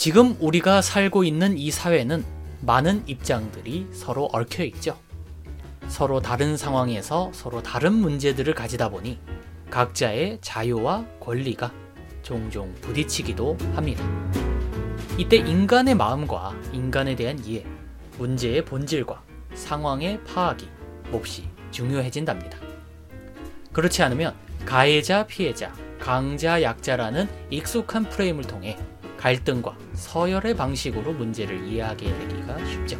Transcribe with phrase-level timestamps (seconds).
[0.00, 2.24] 지금 우리가 살고 있는 이 사회는
[2.62, 4.98] 많은 입장들이 서로 얽혀 있죠.
[5.88, 9.18] 서로 다른 상황에서 서로 다른 문제들을 가지다 보니
[9.68, 11.70] 각자의 자유와 권리가
[12.22, 14.02] 종종 부딪히기도 합니다.
[15.18, 17.66] 이때 인간의 마음과 인간에 대한 이해,
[18.16, 20.66] 문제의 본질과 상황의 파악이
[21.10, 22.56] 몹시 중요해진답니다.
[23.74, 28.78] 그렇지 않으면 가해자, 피해자, 강자, 약자라는 익숙한 프레임을 통해
[29.20, 32.98] 갈등과 서열의 방식으로 문제를 이해하게 되기가 쉽죠.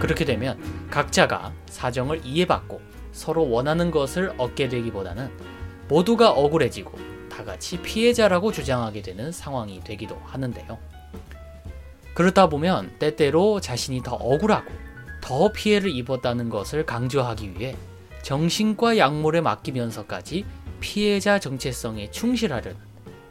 [0.00, 0.58] 그렇게 되면
[0.90, 2.80] 각자가 사정을 이해받고
[3.12, 5.30] 서로 원하는 것을 얻게 되기보다는
[5.88, 6.98] 모두가 억울해지고
[7.30, 10.78] 다 같이 피해자라고 주장하게 되는 상황이 되기도 하는데요.
[12.14, 14.68] 그렇다 보면 때때로 자신이 더 억울하고
[15.20, 17.76] 더 피해를 입었다는 것을 강조하기 위해
[18.22, 20.44] 정신과 약물에 맡기면서까지
[20.80, 22.87] 피해자 정체성에 충실하려는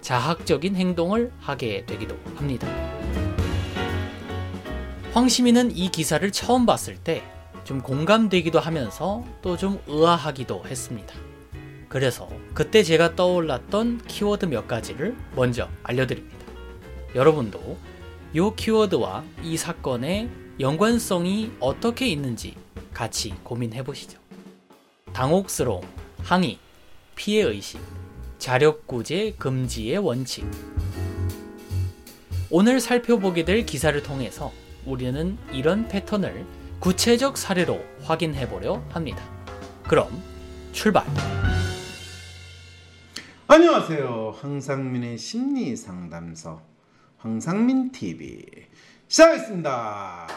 [0.08, 2.66] 자학적인 행동을 하게 되기도 합니다.
[5.12, 7.22] 황시민은 이 기사를 처음 봤을 때
[7.66, 11.14] 좀 공감되기도 하면서 또 좀 의아하기도 했습니다.
[11.90, 16.38] 그래서 그때 제가 떠올랐던 키워드 몇 가지를 먼저 알려드립니다.
[17.14, 17.78] 여러분도
[18.34, 20.30] 이 키워드와 이 사건의
[20.62, 22.56] 연관성이 어떻게 있는지
[22.94, 24.18] 같이 고민해 보시죠.
[25.12, 25.82] 당혹스러움,
[26.24, 26.60] 항의,
[27.16, 27.82] 피해 의식,
[28.38, 30.46] 자력구제 금지의 원칙.
[32.50, 34.52] 오늘 살펴보게 될 기사를 통해서
[34.86, 36.46] 우리는 이런 패턴을
[36.80, 39.22] 구체적 사례로 확인해 보려 합니다.
[39.84, 40.10] 그럼
[40.72, 41.06] 출발!
[43.48, 44.36] 안녕하세요.
[44.40, 46.62] 황상민의 심리 상담소
[47.18, 48.46] 황상민 TV
[49.08, 50.28] 시작하겠습니다.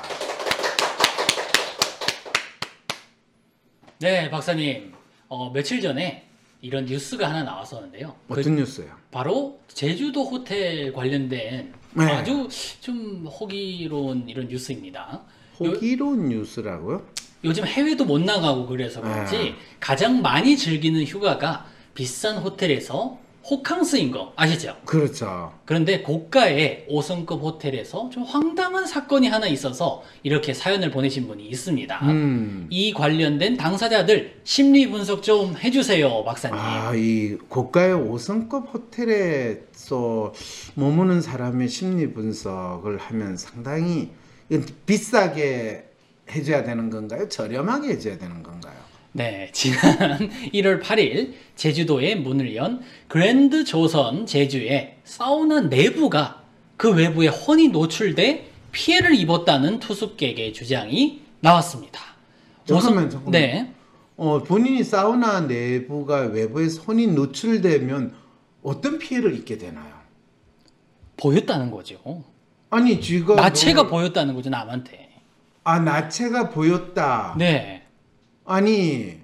[3.98, 4.94] 네, 박사님.
[5.28, 6.29] 어, 며칠 전에
[6.62, 8.14] 이런 뉴스가 하나 나왔었는데요.
[8.28, 8.86] 그 어떤 뉴스요?
[9.11, 12.05] 바로 제주도 호텔 관련된 네.
[12.05, 12.48] 아주
[12.80, 15.22] 좀 호기로운 이런 뉴스입니다.
[15.59, 17.06] 호기로운 뉴스라고요?
[17.44, 19.54] 요즘 해외도 못 나가고 그래서 그런지 네.
[19.78, 24.76] 가장 많이 즐기는 휴가가 비싼 호텔에서 호캉스인 거 아시죠?
[24.84, 25.52] 그렇죠.
[25.64, 31.98] 그런데 고가의 5성급 호텔에서 좀 황당한 사건이 하나 있어서 이렇게 사연을 보내신 분이 있습니다.
[32.02, 32.66] 음.
[32.70, 36.58] 이 관련된 당사자들 심리 분석 좀 해주세요, 박사님.
[36.58, 40.32] 아, 이 고가의 5성급 호텔에서
[40.74, 44.10] 머무는 사람의 심리 분석을 하면 상당히
[44.86, 45.84] 비싸게
[46.30, 47.28] 해줘야 되는 건가요?
[47.28, 48.89] 저렴하게 해줘야 되는 건가요?
[49.12, 56.43] 네, 지난 1월 8일 제주도에 문을 연 그랜드 조선 제주의 사우나 내부가
[56.76, 62.00] 그 외부에 훤히 노출돼 피해를 입었다는 투숙객의 주장이 나왔습니다.
[62.65, 63.32] 잠깐만, 잠깐만.
[63.32, 63.72] 네,
[64.16, 68.15] 어, 본인이 사우나 내부가 외부에 손이 노출되면
[68.62, 69.91] 어떤 피해를 입게 되나요?
[71.16, 72.22] 보였다는 거죠.
[72.70, 75.10] 아니 쥐가 나체가 너무- 보였다는 거죠, 남한테.
[75.65, 77.34] 아 나체가 보였다.
[77.37, 77.79] 네,
[78.50, 79.21] 아니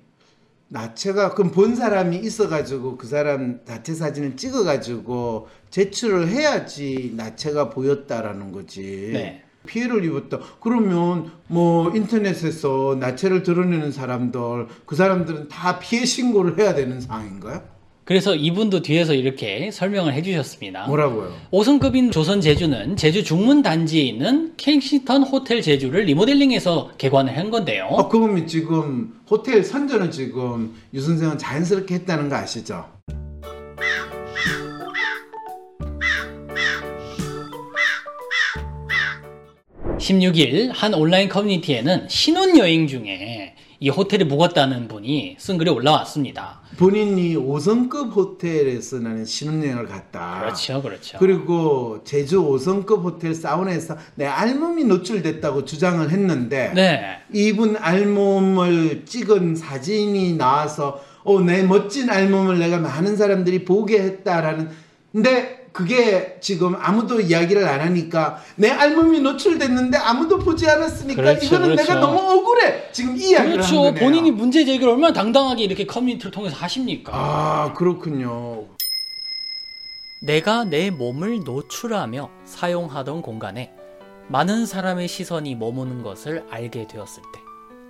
[0.69, 9.11] 나체가 그럼 본 사람이 있어가지고 그 사람 나체 사진을 찍어가지고 제출을 해야지 나체가 보였다라는 거지.
[9.13, 9.43] 네.
[9.67, 10.39] 피해를 입었다.
[10.61, 17.76] 그러면 뭐 인터넷에서 나체를 드러내는 사람들 그 사람들은 다 피해 신고를 해야 되는 상황인가요?
[18.07, 20.87] 그래서 이분도 뒤에서 이렇게 설명을 해주셨습니다.
[20.87, 21.35] 뭐라고요?
[21.51, 27.87] 5성급인 조선 제주는 제주 중문 단지에 있는 켄싱턴 호텔 제주를 리모델링해서 개관을 한 건데요.
[27.91, 32.87] 어, 그러면 지금 호텔 선전은 지금 유 선생은 자연스럽게 했다는 거 아시죠?
[39.99, 46.61] 16일 한 온라인 커뮤니티에는 신혼여행 중에 이 호텔에 묵었다는 분이 쓴 글이 올라왔습니다.
[46.79, 50.41] 본인이 5성급 호텔에서 나는 신혼여행을 갔다.
[50.41, 51.19] 그렇죠, 그렇죠.
[51.19, 57.19] 그리고 제주 5성급 호텔 사우나에서 내 알몸이 노출됐다고 주장을 했는데 네.
[57.33, 64.71] 이분 알몸을 찍은 사진이 나와서 어, 내 멋진 알몸을 내가 많은 사람들이 보게 했다라는
[65.13, 71.67] 근데 그게 지금 아무도 이야기를 안 하니까 내 알몸이 노출됐는데 아무도 보지 않았으니까 그렇죠, 이거는
[71.67, 71.83] 그렇죠.
[71.83, 73.77] 내가 너무 억울해 지금 이 이야기를 한 그렇죠.
[73.83, 73.95] 거네요.
[74.03, 77.13] 본인이 문제 제기를 얼마나 당당하게 이렇게 커뮤니티를 통해서 하십니까?
[77.15, 78.65] 아 그렇군요.
[80.23, 83.71] 내가 내 몸을 노출하며 사용하던 공간에
[84.29, 87.41] 많은 사람의 시선이 머무는 것을 알게 되었을 때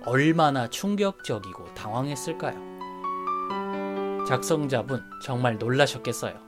[0.05, 2.67] 얼마나 충격적이고 당황했을까요?
[4.27, 6.46] 작성자분 정말 놀라셨겠어요.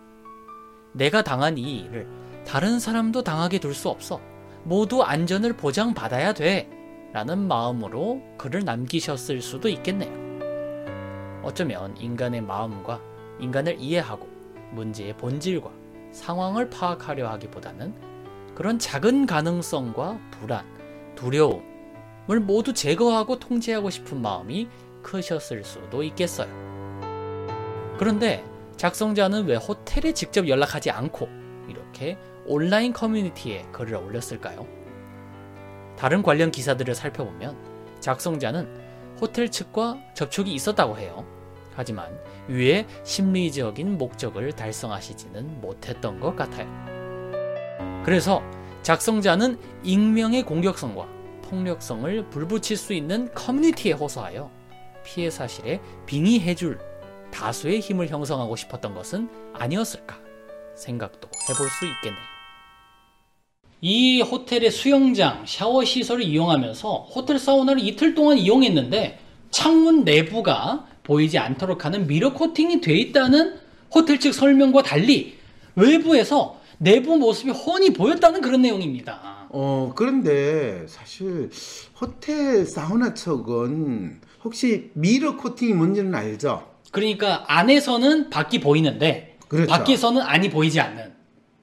[0.94, 2.08] 내가 당한 이 일을
[2.46, 4.20] 다른 사람도 당하게 둘 수 없어.
[4.64, 6.70] 모두 안전을 보장받아야 돼.
[7.12, 10.12] 라는 마음으로 글을 남기셨을 수도 있겠네요.
[11.44, 13.02] 어쩌면 인간의 마음과
[13.40, 14.28] 인간을 이해하고
[14.74, 15.72] 문제의 본질과
[16.12, 17.94] 상황을 파악하려 하기보다는
[18.54, 20.66] 그런 작은 가능성과 불안,
[21.16, 24.68] 두려움을 모두 제거하고 통제하고 싶은 마음이
[25.02, 26.50] 크셨을 수도 있겠어요.
[27.98, 28.46] 그런데
[28.80, 31.28] 작성자는 왜 호텔에 직접 연락하지 않고
[31.68, 34.66] 이렇게 온라인 커뮤니티에 글을 올렸을까요?
[35.98, 37.58] 다른 관련 기사들을 살펴보면
[38.00, 41.26] 작성자는 호텔 측과 접촉이 있었다고 해요.
[41.76, 42.18] 하지만
[42.48, 46.70] 위의 심리적인 목적을 달성하시지는 못했던 것 같아요.
[48.06, 48.42] 그래서
[48.82, 51.06] 작성자는 익명의 공격성과
[51.42, 54.50] 폭력성을 불붙일 수 있는 커뮤니티에 호소하여
[55.04, 56.89] 피해 사실에 빙의해줄
[57.32, 60.18] 다수의 힘을 형성하고 싶었던 것은 아니었을까
[60.76, 62.40] 생각도 해볼 수 있겠네요.
[63.82, 69.20] 이 호텔의 수영장, 샤워 시설을 이용하면서 호텔 사우나를 이틀 동안 이용했는데
[69.52, 73.58] 창문 내부가 보이지 않도록 하는 mirror 코팅이 돼 있다는
[73.94, 75.38] 호텔 측 설명과 달리
[75.76, 79.48] 외부에서 내부 모습이 훤히 보였다는 그런 내용입니다.
[79.50, 81.50] 어, 그런데 사실
[82.00, 86.70] 호텔 사우나 측은 혹시 mirror 코팅이 뭔지는 알죠?
[86.92, 89.70] 그러니까 안에서는 밖이 보이는데 그렇죠.
[89.72, 91.14] 밖에서는 안이 보이지 않는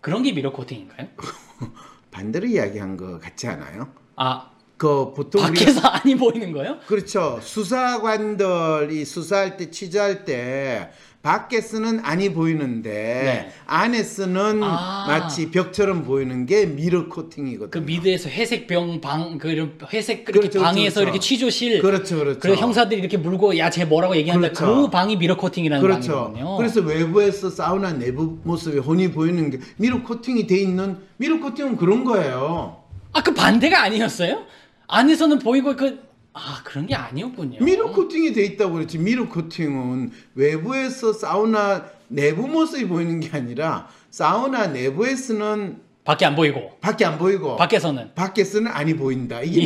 [0.01, 1.09] 그런 게 mirror 코팅인가요?
[2.11, 3.93] 반대로 이야기한 거 같지 않아요?
[4.17, 6.79] 아 그 보통 우리가 밖에서 안이 보이는 거예요?
[6.87, 7.39] 그렇죠.
[7.43, 10.91] 수사관들이 수사할 때 취재할 때
[11.23, 13.53] 밖에서는 안이 보이는데 네.
[13.67, 15.07] 안에서는 아.
[15.09, 17.71] 마치 벽처럼 보이는 게 mirror 코팅이거든요.
[17.71, 21.03] 그 미드에서 회색 병 방, 그 이런 회색 그렇게 그렇죠, 방에서 그렇죠.
[21.03, 21.83] 이렇게 취조실.
[21.83, 22.39] 그렇죠, 그렇죠.
[22.39, 24.51] 그래서 형사들이 이렇게 물고 야 쟤 뭐라고 얘기한다.
[24.51, 24.91] 그 그렇죠.
[24.91, 26.13] 방이 mirror 코팅이라는 그렇죠.
[26.33, 26.57] 방이거든요.
[26.59, 32.05] 그래서 외부에서 사우나 내부 모습이 훤히 보이는 게 mirror 코팅이 돼 있는 mirror 코팅은 그런
[32.05, 32.85] 거예요.
[33.13, 34.45] 아 그 반대가 아니었어요?
[34.89, 36.07] 안에서는 보이고 그
[36.39, 37.65] 아 그런 게 아니었군요.
[37.65, 38.99] mirror 코팅이 돼 있다고 그랬지.
[38.99, 47.07] mirror 코팅은 외부에서 사우나 내부 모습이 보이는 게 아니라 사우나 내부에서는 밖에 안 보이고 밖에
[47.07, 49.41] 안 보이고 밖에서는 밖에서는 안이 보인다.
[49.41, 49.63] 이게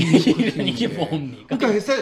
[0.65, 1.57] 이게, 뭡니까?
[1.57, 1.93] 그러니까 회사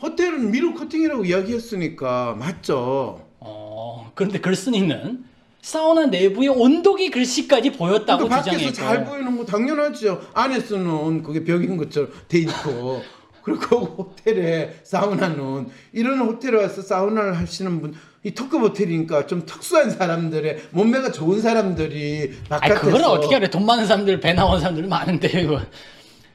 [0.00, 3.26] 호텔은 미러 코팅이라고 이야기했으니까 맞죠.
[3.40, 5.24] 어 그런데 글쓴이는
[5.62, 10.20] 사우나 내부의 온도계 글씨까지 보였다고 그러니까 밖에서 주장했고 잘 보이는 거 당연하죠.
[10.34, 13.02] 안에서는 그게 벽인 것처럼 돼 있고.
[13.42, 20.64] 그리고 호텔에 사우나는 이런 호텔에 와서 사우나를 하시는 분, 이 특급 호텔이니까 좀 특수한 사람들의
[20.72, 23.48] 몸매가 좋은 사람들이 바깥에서 그거는 어떻게 알아요?
[23.48, 25.60] 돈 많은 사람들 배 나온 사람들 많은데 이거.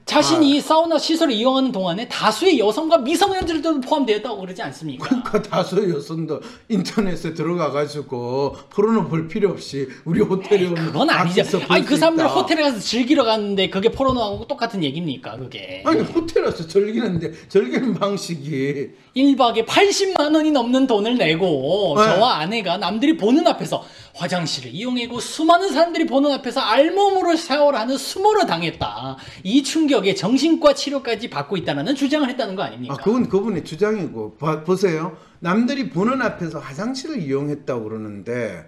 [0.06, 5.06] 자신이 이 사우나 시설을 이용하는 동안에 다수의 여성과 미성년자들도 포함되었다고 그러지 않습니까?
[5.08, 11.60] 그러니까 다수 여성도 인터넷에 들어가 가지고 포르노 볼 필요 없이 우리 호텔에 오면 그건 아니죠.
[11.70, 12.34] 아니 그수 사람들 있다.
[12.34, 15.38] 호텔에 가서 즐기러 갔는데 그게 포르노하고 똑같은 얘기입니까?
[15.38, 22.04] 그게 아니 호텔 와서 즐기는데 즐기는 방식이 1박에 80만 원이 넘는 돈을 내고 네.
[22.06, 28.46] 저와 아내가 남들이 보는 앞에서 화장실을 이용하고 수많은 사람들이 보는 앞에서 알몸으로 샤워를 하는 수모를
[28.46, 29.18] 당했다.
[29.44, 32.94] 이 충격에 정신과 치료까지 받고 있다는 주장을 했다는 거 아닙니까?
[32.94, 35.18] 아, 그건 그분의 주장이고 봐- 보세요.
[35.40, 38.66] 남들이 보는 앞에서 화장실을 이용했다고 그러는데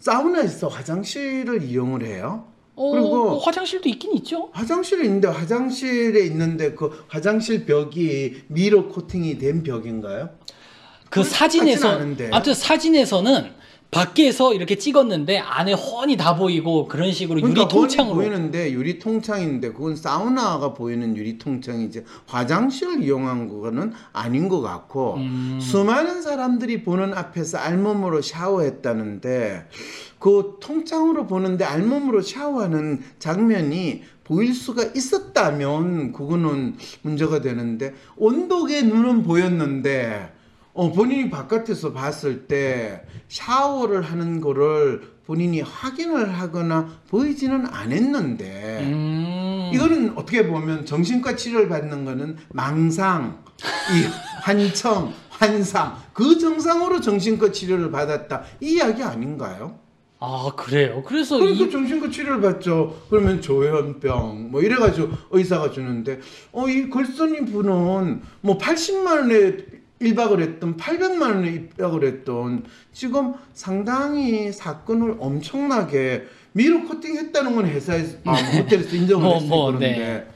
[0.00, 2.46] 사우나에서 화장실을 이용을 해요.
[2.74, 4.48] 어, 그리고 뭐 화장실도 있긴 있죠.
[4.52, 10.30] 화장실이 있는데 화장실에 있는데 그 화장실 벽이 미러 코팅이 된 벽인가요?
[11.04, 11.98] 그 그건 사진에서.
[12.32, 13.52] 아무튼 사진에서는
[13.90, 18.98] 밖에서 이렇게 찍었는데 안에 훤히 다 보이고 그런 식으로 그러니까 유리 통창으로 훤히 보이는데 유리
[18.98, 25.58] 통창인데 그건 사우나가 보이는 유리 통창이지 화장실을 이용한 거는 아닌 것 같고 음.
[25.60, 29.66] 수많은 사람들이 보는 앞에서 알몸으로 샤워했다는데
[30.20, 40.39] 그 통창으로 보는데 알몸으로 샤워하는 장면이 보일 수가 있었다면 그거는 문제가 되는데 온도계 눈은 보였는데
[40.72, 49.70] 어, 본인이 바깥에서 봤을 때 샤워를 하는 거를 본인이 확인을 하거나 보이지는 않았는데 음.
[49.72, 53.42] 이거는 어떻게 보면 정신과 치료를 받는 거는 망상,
[53.92, 54.06] 이
[54.42, 59.78] 환청, 환상 그 정상으로 정신과 치료를 받았다 이 이야기 아닌가요?
[60.22, 61.02] 아 그래요.
[61.06, 63.04] 그래서 그러니까 이 정신과 치료를 받죠.
[63.08, 66.20] 그러면 조현병 뭐 이래가지고 의사가 주는데
[66.52, 69.56] 어이 걸선이 분은 뭐 80만 원에
[70.00, 78.32] 일박을 했던 800만 원에 입박을 했던 지금 상당히 사건을 엄청나게 미러 코팅했다는 건 회사에서 아,
[78.32, 80.26] 호텔에서 인정을 뭐, 했어요 뭐, 그런데 네.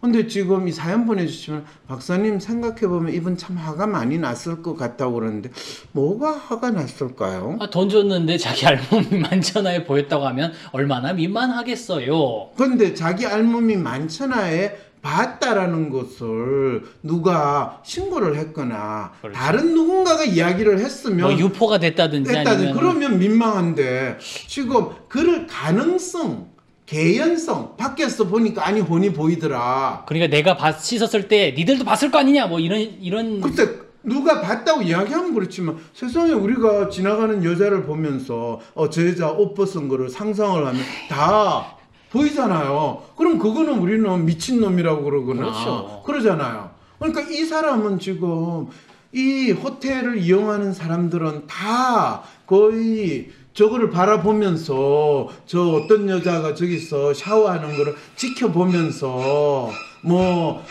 [0.00, 5.48] 근데 지금 이 사연 보내주시면 박사님 생각해보면 이분 참 화가 많이 났을 것 같다고 그러는데
[5.92, 7.56] 뭐가 화가 났을까요?
[7.58, 12.50] 아, 돈 줬는데 자기 알몸이 만천하에 보였다고 하면 얼마나 민망하겠어요.
[12.54, 19.38] 근데 자기 알몸이 만천하에 봤다라는 것을 누가 신고를 했거나 그렇죠.
[19.38, 24.16] 다른 누군가가 이야기를 했으면 뭐 유포가 됐다든지 했다든 아니면 그러면 민망한데
[24.48, 26.48] 지금 그럴 가능성
[26.86, 30.04] 개연성 밖에서 보니까 아니 혼이 보이더라.
[30.06, 34.82] 그러니까 내가 봤, 씻었을 때 니들도 봤을 거 아니냐 뭐 이런 이런 글쎄 누가 봤다고
[34.82, 40.82] 이야기하면 그렇지만 세상에 우리가 지나가는 여자를 보면서 어, 저 여자 옷 벗은 거를 상상을 하면
[41.10, 41.76] 다
[42.14, 43.02] 보이잖아요.
[43.16, 46.02] 그럼 그거는 우리는 미친 놈이라고 그러거나 그렇죠.
[46.06, 46.70] 그러잖아요.
[46.98, 48.68] 그러니까 이 사람은 지금
[49.12, 59.70] 이 호텔을 이용하는 사람들은 다 거의 저거를 바라보면서 저 어떤 여자가 저기서 샤워하는 거를 지켜보면서
[60.02, 60.64] 뭐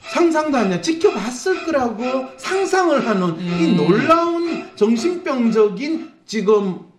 [0.00, 3.76] 상상도 아니야 지켜봤을 거라고 상상을 하는 이 음.
[3.76, 6.89] 놀라운 정신병적인 지금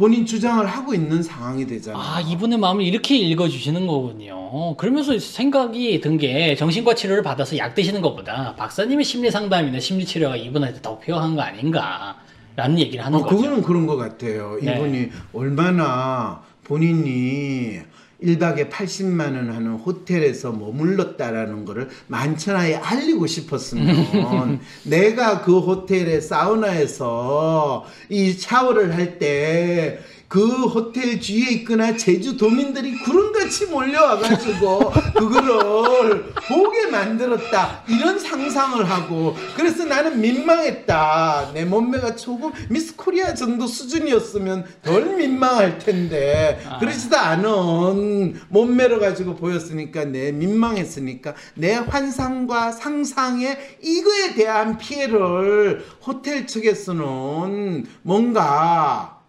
[0.00, 2.02] 본인 주장을 하고 있는 상황이 되잖아요.
[2.02, 4.74] 아 이분의 마음을 이렇게 읽어주시는 거군요.
[4.78, 10.36] 그러면서 생각이 든 게 정신과 치료를 받아서 약 드시는 것보다 박사님의 심리 상담이나 심리 치료가
[10.36, 13.36] 이분한테 더 필요한 거 아닌가라는 얘기를 하는 어, 거죠.
[13.36, 14.58] 그거는 그런 것 같아요.
[14.62, 14.74] 네.
[14.74, 17.80] 이분이 얼마나 본인이
[18.22, 28.32] 1박에 80만 원 하는 호텔에서 머물렀다라는 거를 만천하에 알리고 싶었으면 내가 그 호텔의 사우나에서 이
[28.32, 29.98] 샤워를 할 때
[30.30, 39.84] 그 호텔 주위에 있거나 제주 도민들이 구름같이 몰려와가지고 그거를 보게 만들었다 이런 상상을 하고 그래서
[39.86, 46.78] 나는 민망했다 내 몸매가 조금 미스 코리아 정도 수준이었으면 덜 민망할 텐데 아.
[46.78, 57.84] 그러지도 않은 몸매로 가지고 보였으니까 내 민망했으니까 내 환상과 상상에 이거에 대한 피해를 호텔 측에서는
[58.02, 59.19] 뭔가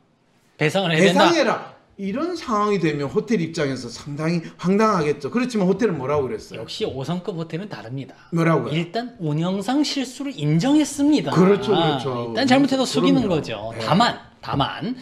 [0.61, 1.27] 배상을 해야 된다.
[1.27, 5.31] 대상해라 이런 상황이 되면 호텔 입장에서 상당히 황당하겠죠.
[5.31, 6.59] 그렇지만 호텔은 뭐라고 그랬어요?
[6.59, 8.13] 역시 5성급 호텔은 다릅니다.
[8.31, 8.71] 뭐라고요?
[8.71, 11.31] 일단 운영상 실수를 인정했습니다.
[11.31, 12.25] 그렇죠, 그렇죠.
[12.29, 13.35] 일단 잘못해서 속이는 그럼요.
[13.35, 13.73] 거죠.
[13.73, 13.83] 네.
[13.83, 14.95] 다만, 다만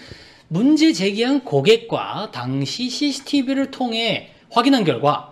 [0.48, 5.29] 문제 제기한 고객과 당시 CCTV를 통해 확인한 결과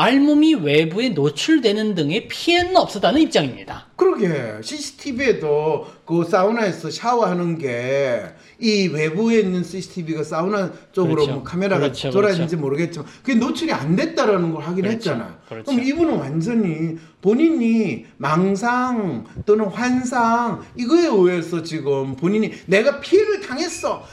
[0.00, 3.88] 알몸이 외부에 노출되는 등의 피해는 없었다는 입장입니다.
[3.96, 8.22] 그러게 CCTV에도 그 사우나에서 샤워하는 게
[8.60, 11.32] 이 외부에 있는 CCTV가 사우나 쪽으로 그렇죠.
[11.32, 15.34] 뭐 카메라가 그렇죠, 돌아있는지 모르겠지만 그게 노출이 안 됐다라는 걸 확인했잖아요.
[15.48, 15.64] 그렇죠.
[15.72, 24.04] 그럼 이분은 완전히 본인이 망상 또는 환상 이거에 의해서 지금 본인이 내가 피해를 당했어.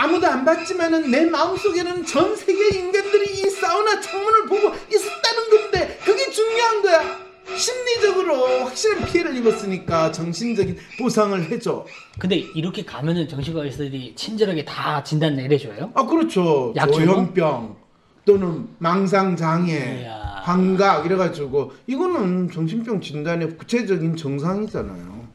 [0.00, 6.30] 아무도 안 봤지만은 내 마음속에는 전 세계 인간들이 이 사우나 창문을 보고 있었다는 건데 그게
[6.30, 7.18] 중요한 거야.
[7.56, 11.84] 심리적으로 확실한 피해를 입었으니까 정신적인 보상을 해줘.
[12.20, 15.90] 근데 이렇게 가면은 정신과 의사들이 친절하게 다 진단 내려줘요?
[15.94, 16.72] 아 그렇죠.
[16.76, 17.76] 조현병
[18.24, 20.42] 또는 망상 장애, 이야.
[20.44, 25.26] 환각 이래가지고 이거는 정신병 진단의 구체적인 정상이잖아요.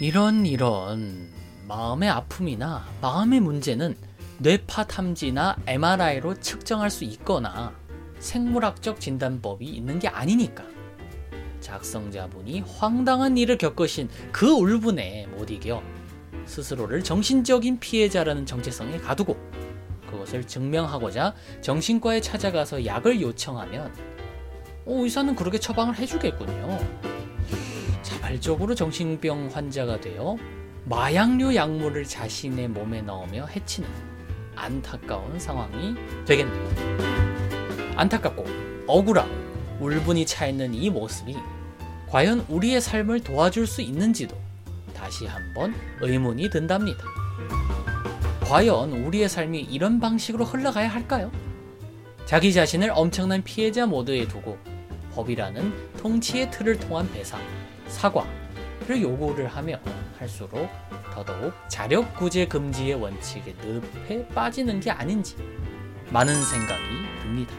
[0.00, 1.28] 이런 이런
[1.68, 3.94] 마음의 아픔이나 마음의 문제는
[4.38, 7.74] 뇌파 탐지나 MRI로 측정할 수 있거나
[8.18, 10.64] 생물학적 진단법이 있는 게 아니니까
[11.60, 15.82] 작성자분이 황당한 일을 겪으신 그 울분에 못 이겨
[16.46, 19.36] 스스로를 정신적인 피해자라는 정체성에 가두고
[20.10, 23.92] 그것을 증명하고자 정신과에 찾아가서 약을 요청하면
[24.86, 26.78] 어, 의사는 그렇게 처방을 해주겠군요.
[28.00, 30.38] 자발적으로 정신병 환자가 되어
[30.88, 33.86] 마약류 약물을 자신의 몸에 넣으며 해치는
[34.56, 36.66] 안타까운 상황이 되겠네요.
[37.94, 38.46] 안타깝고
[38.86, 39.30] 억울하고
[39.80, 41.36] 울분이 차 있는 이 모습이
[42.08, 44.34] 과연 우리의 삶을 도와줄 수 있는지도
[44.94, 47.04] 다시 한번 의문이 든답니다.
[48.40, 51.30] 과연 우리의 삶이 이런 방식으로 흘러가야 할까요?
[52.24, 54.56] 자기 자신을 엄청난 피해자 모드에 두고
[55.12, 57.42] 법이라는 통치의 틀을 통한 배상,
[57.88, 59.78] 사과를 요구를 하며
[60.18, 60.68] 할수록
[61.14, 65.36] 더더욱 자력 구제 금지의 원칙에 늪에 빠지는 게 아닌지
[66.10, 66.82] 많은 생각이
[67.22, 67.54] 듭니다.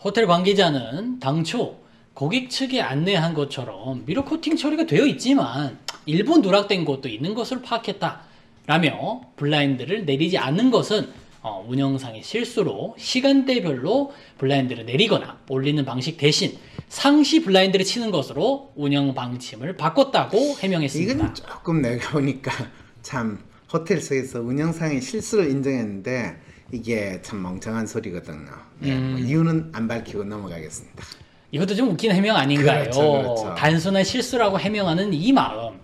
[0.00, 1.78] 호텔 관계자는 당초
[2.14, 8.22] 고객 측에 안내한 것처럼 mirror 코팅 처리가 되어 있지만 일부 누락된 곳도 있는 것을 파악했다
[8.66, 11.08] 라며 블라인드를 내리지 않는 것은
[11.40, 19.76] 어, 운영상의 실수로 시간대별로 블라인드를 내리거나 올리는 방식 대신 상시 블라인드를 치는 것으로 운영 방침을
[19.76, 21.12] 바꿨다고 해명했습니다.
[21.12, 22.50] 이건 조금 내가 보니까
[23.02, 23.38] 참
[23.72, 26.36] 호텔석에서 운영상의 실수를 인정했는데
[26.72, 28.50] 이게 참 멍청한 소리거든요.
[28.78, 29.12] 네, 음.
[29.12, 31.04] 뭐 이유는 안 밝히고 넘어가겠습니다.
[31.50, 32.82] 이것도 좀 웃긴 해명 아닌가요?
[32.82, 33.54] 그렇죠, 그렇죠.
[33.56, 35.77] 단순한 실수라고 해명하는 이 마음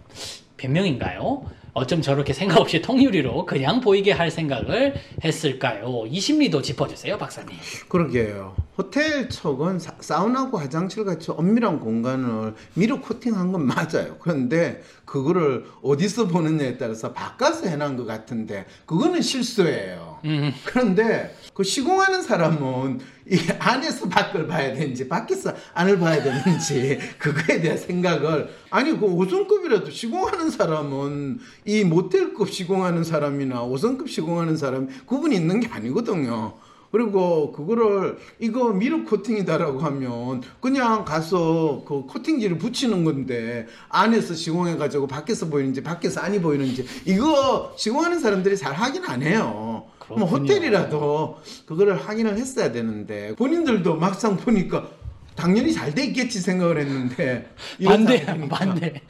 [0.64, 1.44] 변명인가요?
[1.74, 4.94] 어쩜 저렇게 생각 없이 통유리로 그냥 보이게 할 생각을
[5.24, 6.04] 했을까요?
[6.08, 7.50] 이 심리도 짚어주세요, 박사님.
[7.88, 8.54] 그러게요.
[8.78, 14.16] 호텔 척은 사, 우나고 화장실 같이 엄밀한 공간을 미로 코팅한 건 맞아요.
[14.20, 20.13] 그런데 그거를 어디서 보느냐에 따라서 바꿔서 해놓은 것 같은데 그거는 실수예요.
[20.24, 20.52] 음.
[20.64, 23.00] 그런데 그 시공하는 사람은
[23.30, 29.90] 이 안에서 밖을 봐야 되는지 밖에서 안을 봐야 되는지 그거에 대한 생각을 아니 그 5성급이라도
[29.90, 36.54] 시공하는 사람은 이 모텔급 시공하는 사람이나 5성급 시공하는 사람 구분이 있는 게 아니거든요.
[36.90, 45.08] 그리고 그거를 이거 미르 코팅이다라고 하면 그냥 가서 그 코팅지를 붙이는 건데 안에서 시공해 가지고
[45.08, 49.86] 밖에서 보이는지 밖에서 안이 보이는지 이거 시공하는 사람들이 잘 확인 안 해요.
[50.08, 54.88] 뭐 호텔이라도 그거를 확인을 했어야 되는데 본인들도 막상 보니까
[55.36, 57.50] 당연히 잘 돼 있겠지 생각을 했는데
[57.84, 59.00] 반대 반대.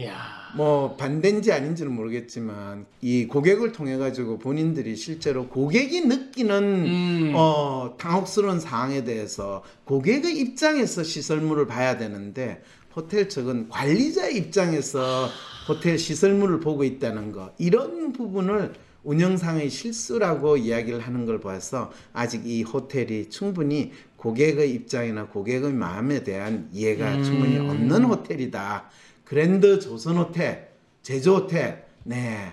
[0.00, 0.42] 야.
[0.56, 7.32] 뭐 반대인지 아닌지는 모르겠지만 이 고객을 통해 가지고 본인들이 실제로 고객이 느끼는 음.
[7.34, 12.62] 어 당혹스러운 상황에 대해서 고객의 입장에서 시설물을 봐야 되는데
[12.96, 15.28] 호텔 측은 관리자 입장에서
[15.68, 18.72] 호텔 시설물을 보고 있다는 거 이런 부분을
[19.04, 26.68] 운영상의 실수라고 이야기를 하는 걸 봐서 아직 이 호텔이 충분히 고객의 입장이나 고객의 마음에 대한
[26.72, 27.24] 이해가 음.
[27.24, 28.88] 충분히 없는 호텔이다.
[29.24, 30.70] 그랜드 조선 호텔,
[31.02, 32.52] 제주 호텔, 네.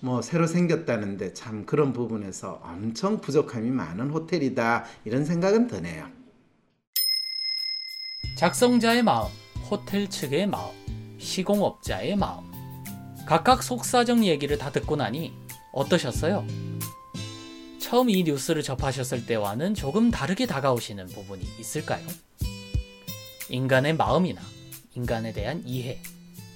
[0.00, 6.06] 뭐 새로 생겼다는데 참 그런 부분에서 엄청 부족함이 많은 호텔이다 이런 생각은 드네요.
[8.36, 9.28] 작성자의 마음,
[9.70, 10.72] 호텔 측의 마음,
[11.18, 12.44] 시공업자의 마음.
[13.26, 15.32] 각각 속사정 얘기를 다 듣고 나니
[15.72, 16.46] 어떠셨어요?
[17.80, 22.06] 처음 이 뉴스를 접하셨을 때와는 조금 다르게 다가오시는 부분이 있을까요?
[23.48, 24.42] 인간의 마음이나
[24.94, 25.98] 인간에 대한 이해,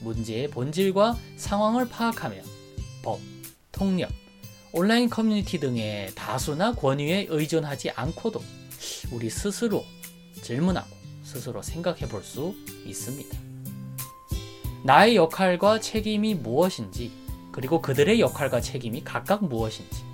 [0.00, 2.44] 문제의 본질과 상황을 파악하면
[3.02, 3.20] 법,
[3.70, 4.10] 통념,
[4.72, 8.42] 온라인 커뮤니티 등의 다수나 권위에 의존하지 않고도
[9.12, 9.84] 우리 스스로
[10.42, 10.88] 질문하고
[11.22, 12.54] 스스로 생각해 볼 수
[12.84, 13.38] 있습니다.
[14.84, 17.12] 나의 역할과 책임이 무엇인지,
[17.52, 20.04] 그리고 그들의 역할과 책임이 각각 무엇인지,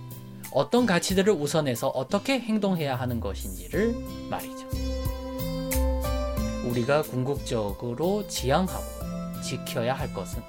[0.51, 3.95] 어떤 가치들을 우선해서 어떻게 행동해야 하는 것인지를
[4.29, 4.69] 말이죠.
[6.65, 8.85] 우리가 궁극적으로 지향하고
[9.43, 10.43] 지켜야 할 것은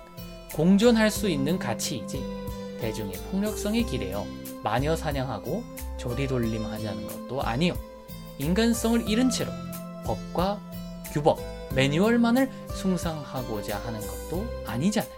[0.53, 2.21] 공존할 수 있는 가치이지
[2.81, 4.25] 대중의 폭력성에 기대어
[4.63, 5.63] 마녀 사냥하고
[5.97, 7.75] 조리돌림 하자는 것도 아니요.
[8.39, 9.51] 인간성을 잃은 채로
[10.05, 10.59] 법과
[11.11, 11.37] 규범,
[11.75, 15.11] 매뉴얼만을 숭상하고자 하는 것도 아니잖아요.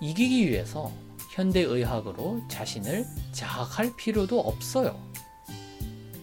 [0.00, 0.92] 이기기 위해서
[1.32, 5.00] 현대의학으로 자신을 자학할 필요도 없어요.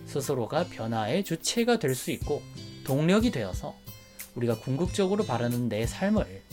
[0.06, 2.42] 스스로가 변화의 주체가 될 수 있고
[2.84, 3.76] 동력이 되어서
[4.36, 6.44] 우리가 궁극적으로 바라는 내 삶을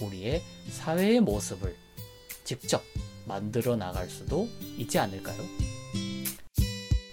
[0.00, 1.76] 우리의 사회의 모습을
[2.44, 2.82] 직접
[3.26, 5.36] 만들어 나갈 수도 있지 않을까요?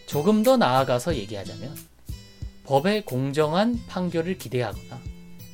[0.08, 1.76] 조금 더 나아가서 얘기하자면
[2.66, 5.00] 법의 공정한 판결을 기대하거나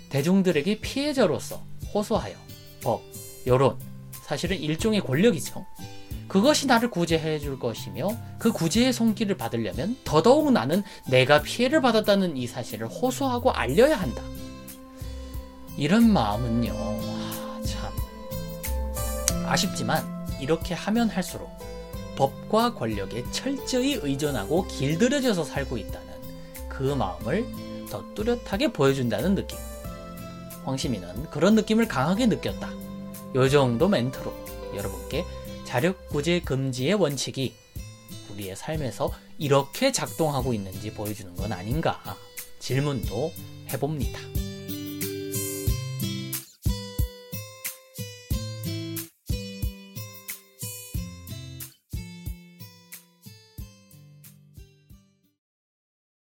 [0.09, 2.35] 대중들에게 피해자로서 호소하여
[2.81, 3.01] 법,
[3.47, 3.77] 여론,
[4.11, 5.65] 사실은 일종의 권력이죠.
[6.27, 12.45] 그것이 나를 구제해 줄 것이며 그 구제의 손길을 받으려면 더더욱 나는 내가 피해를 받았다는 이
[12.45, 14.21] 사실을 호소하고 알려야 한다.
[15.77, 17.93] 이런 마음은요, 아, 참
[19.45, 20.03] 아쉽지만
[20.41, 21.49] 이렇게 하면 할수록
[22.17, 26.07] 법과 권력에 철저히 의존하고 길들여져서 살고 있다는
[26.67, 27.45] 그 마음을
[27.89, 29.57] 더 뚜렷하게 보여준다는 느낌.
[30.65, 32.86] 황시민은 그런 느낌을 강하게 느꼈다.
[33.35, 34.33] 요 정도 멘트로
[34.75, 35.25] 여러분께
[35.65, 37.53] 자력 구제 금지의 원칙이
[38.31, 41.99] 우리의 삶에서 이렇게 작동하고 있는지 보여주는 건 아닌가
[42.59, 43.31] 질문도
[43.71, 44.36] 해봅니다.